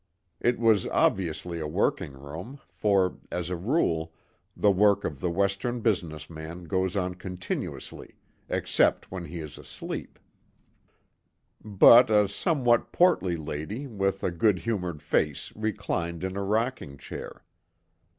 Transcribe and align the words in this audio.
It 0.39 0.57
was 0.57 0.87
obviously 0.87 1.59
a 1.59 1.67
working 1.67 2.13
room, 2.13 2.59
for, 2.71 3.19
as 3.31 3.51
a 3.51 3.55
rule, 3.55 4.15
the 4.57 4.71
work 4.71 5.03
of 5.03 5.19
the 5.19 5.29
Western 5.29 5.81
business 5.81 6.27
man 6.27 6.63
goes 6.63 6.97
on 6.97 7.13
continuously 7.13 8.15
except 8.49 9.11
when 9.11 9.25
he 9.25 9.39
is 9.41 9.59
asleep; 9.59 10.17
but 11.63 12.09
a 12.09 12.27
somewhat 12.27 12.91
portly 12.91 13.37
lady 13.37 13.85
with 13.85 14.23
a 14.23 14.31
good 14.31 14.57
humoured 14.57 15.03
face 15.03 15.53
reclined 15.55 16.23
in 16.23 16.35
a 16.35 16.41
rocking 16.41 16.97
chair. 16.97 17.43